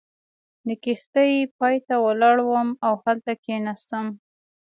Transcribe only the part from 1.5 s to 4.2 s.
پای ته ولاړم او هلته کېناستم.